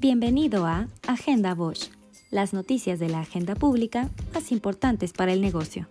[0.00, 1.90] Bienvenido a Agenda Bosch,
[2.30, 5.88] las noticias de la agenda pública más importantes para el negocio.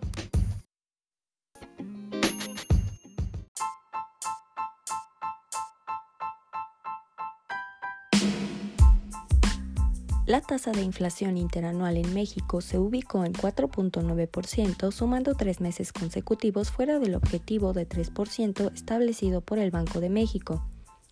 [10.26, 16.72] La tasa de inflación interanual en México se ubicó en 4.9%, sumando tres meses consecutivos
[16.72, 20.64] fuera del objetivo de 3% establecido por el Banco de México.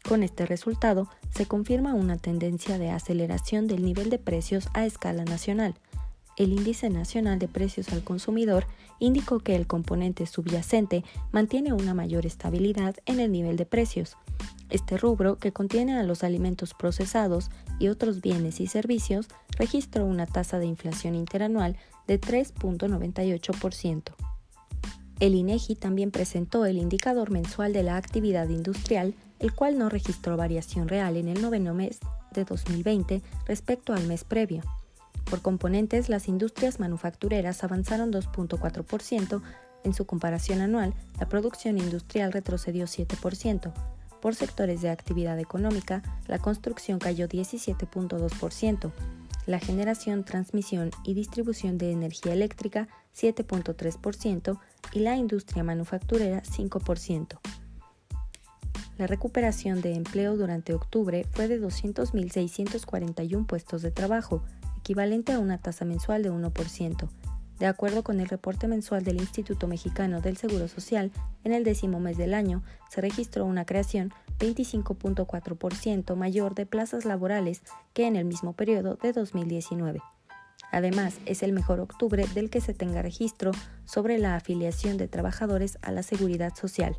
[0.08, 5.26] Con este resultado, se confirma una tendencia de aceleración del nivel de precios a escala
[5.26, 5.74] nacional.
[6.38, 8.68] El Índice Nacional de Precios al Consumidor
[9.00, 14.16] indicó que el componente subyacente mantiene una mayor estabilidad en el nivel de precios.
[14.70, 20.28] Este rubro, que contiene a los alimentos procesados y otros bienes y servicios, registró una
[20.28, 24.35] tasa de inflación interanual de 3.98%.
[25.20, 30.36] El INEGI también presentó el indicador mensual de la actividad industrial, el cual no registró
[30.36, 32.00] variación real en el noveno mes
[32.32, 34.62] de 2020 respecto al mes previo.
[35.30, 39.42] Por componentes, las industrias manufactureras avanzaron 2.4%,
[39.84, 43.72] en su comparación anual, la producción industrial retrocedió 7%,
[44.26, 48.92] por sectores de actividad económica, la construcción cayó 17.2%,
[49.46, 54.60] la generación, transmisión y distribución de energía eléctrica 7.3%
[54.92, 57.40] y la industria manufacturera 5%.
[58.98, 64.44] La recuperación de empleo durante octubre fue de 200.641 puestos de trabajo,
[64.78, 67.10] equivalente a una tasa mensual de 1%.
[67.60, 71.12] De acuerdo con el reporte mensual del Instituto Mexicano del Seguro Social,
[71.44, 77.62] en el décimo mes del año se registró una creación 25.4% mayor de plazas laborales
[77.94, 80.02] que en el mismo periodo de 2019.
[80.72, 83.52] Además, es el mejor octubre del que se tenga registro
[83.86, 86.98] sobre la afiliación de trabajadores a la seguridad social.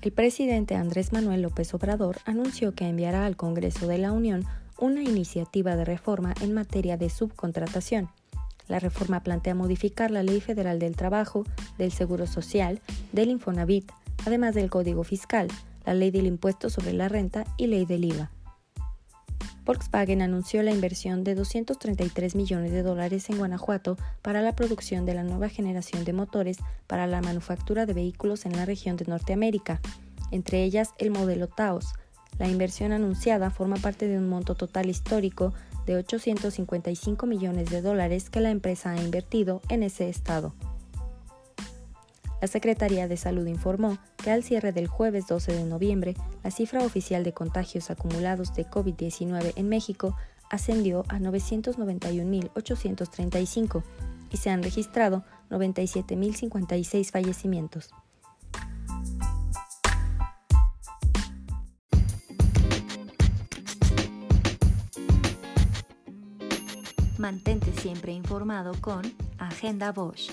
[0.00, 4.44] El presidente Andrés Manuel López Obrador anunció que enviará al Congreso de la Unión
[4.78, 8.10] una iniciativa de reforma en materia de subcontratación.
[8.68, 11.44] La reforma plantea modificar la Ley Federal del Trabajo,
[11.78, 12.80] del Seguro Social,
[13.12, 13.90] del Infonavit,
[14.26, 15.48] además del Código Fiscal,
[15.84, 18.30] la Ley del Impuesto sobre la Renta y Ley del IVA.
[19.64, 25.14] Volkswagen anunció la inversión de 233 millones de dólares en Guanajuato para la producción de
[25.14, 29.80] la nueva generación de motores para la manufactura de vehículos en la región de Norteamérica,
[30.30, 31.94] entre ellas el modelo Taos.
[32.38, 35.54] La inversión anunciada forma parte de un monto total histórico
[35.86, 40.54] de 855 millones de dólares que la empresa ha invertido en ese estado.
[42.40, 46.84] La Secretaría de Salud informó que al cierre del jueves 12 de noviembre, la cifra
[46.84, 50.14] oficial de contagios acumulados de COVID-19 en México
[50.50, 53.82] ascendió a 991.835
[54.30, 57.94] y se han registrado 97.056 fallecimientos.
[67.24, 69.00] Mantente siempre informado con
[69.38, 70.30] Agenda Bosch.